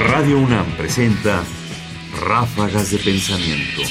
[0.00, 1.42] Radio UNAM presenta
[2.24, 3.82] Ráfagas de Pensamiento.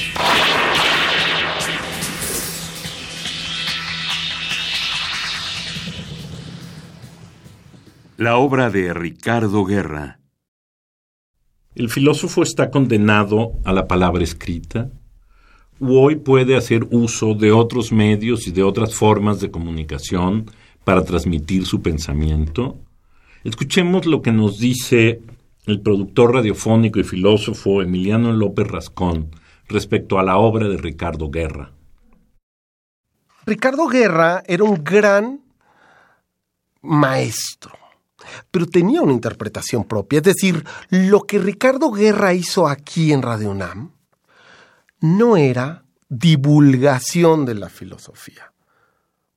[8.16, 10.18] La obra de Ricardo Guerra.
[11.74, 14.90] El filósofo está condenado a la palabra escrita,
[15.78, 20.50] o hoy puede hacer uso de otros medios y de otras formas de comunicación
[20.84, 22.78] para transmitir su pensamiento.
[23.44, 25.20] Escuchemos lo que nos dice
[25.68, 29.30] el productor radiofónico y filósofo Emiliano López Rascón
[29.68, 31.72] respecto a la obra de Ricardo Guerra.
[33.44, 35.42] Ricardo Guerra era un gran
[36.80, 37.74] maestro,
[38.50, 40.18] pero tenía una interpretación propia.
[40.18, 43.92] Es decir, lo que Ricardo Guerra hizo aquí en Radio UNAM
[45.00, 48.54] no era divulgación de la filosofía,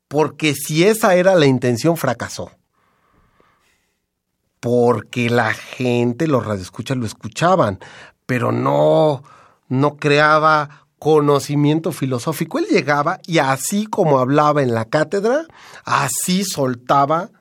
[0.08, 2.52] porque si esa era la intención, fracasó
[4.61, 7.80] porque la gente, los radioescuchas lo escuchaban,
[8.25, 9.23] pero no,
[9.67, 12.59] no creaba conocimiento filosófico.
[12.59, 15.45] Él llegaba y así como hablaba en la cátedra,
[15.83, 17.31] así soltaba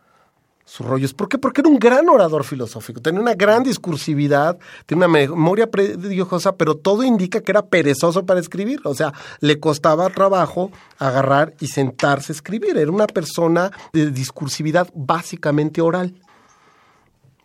[0.64, 1.12] sus rollos.
[1.12, 1.36] ¿Por qué?
[1.36, 6.76] Porque era un gran orador filosófico, tenía una gran discursividad, tenía una memoria prodigiosa, pero
[6.76, 8.80] todo indica que era perezoso para escribir.
[8.84, 12.78] O sea, le costaba trabajo agarrar y sentarse a escribir.
[12.78, 16.14] Era una persona de discursividad básicamente oral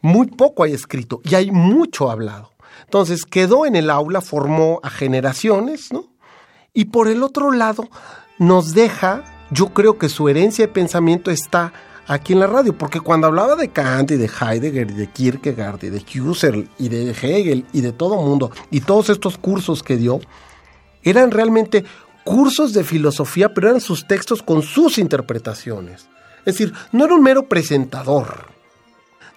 [0.05, 2.51] muy poco hay escrito y hay mucho hablado.
[2.83, 6.05] Entonces quedó en el aula, formó a generaciones, ¿no?
[6.73, 7.89] Y por el otro lado
[8.37, 11.73] nos deja, yo creo que su herencia de pensamiento está
[12.05, 15.83] aquí en la radio, porque cuando hablaba de Kant y de Heidegger y de Kierkegaard
[15.85, 19.97] y de Husserl y de Hegel y de todo mundo y todos estos cursos que
[19.97, 20.19] dio,
[21.01, 21.83] eran realmente
[22.23, 26.07] cursos de filosofía, pero eran sus textos con sus interpretaciones.
[26.45, 28.54] Es decir, no era un mero presentador,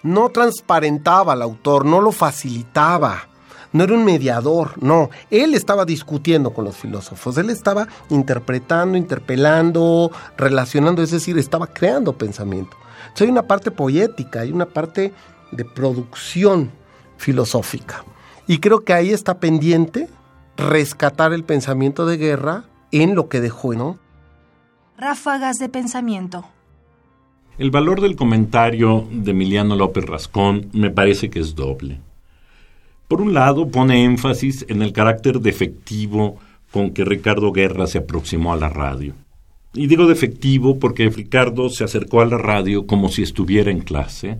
[0.03, 3.29] no transparentaba al autor, no lo facilitaba,
[3.71, 10.11] no era un mediador, no, él estaba discutiendo con los filósofos, él estaba interpretando, interpelando,
[10.37, 12.75] relacionando, es decir, estaba creando pensamiento.
[13.01, 15.13] Entonces hay una parte poética, hay una parte
[15.51, 16.71] de producción
[17.17, 18.03] filosófica.
[18.47, 20.09] Y creo que ahí está pendiente
[20.57, 23.99] rescatar el pensamiento de guerra en lo que dejó, ¿no?
[24.97, 26.45] Ráfagas de pensamiento.
[27.59, 31.99] El valor del comentario de Emiliano López Rascón me parece que es doble.
[33.09, 36.37] Por un lado, pone énfasis en el carácter defectivo
[36.71, 39.13] con que Ricardo Guerra se aproximó a la radio.
[39.73, 44.39] Y digo defectivo porque Ricardo se acercó a la radio como si estuviera en clase,